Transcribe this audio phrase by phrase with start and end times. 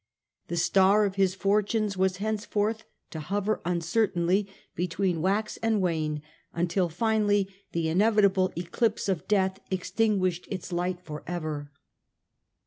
[0.47, 6.23] The star of his fortunes was henceforth to hover uncertainly between wax and wane,
[6.55, 11.71] until finally the inevitable eclipse of death extinguished its light for ever.